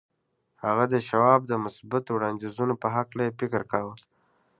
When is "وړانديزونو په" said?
2.13-2.87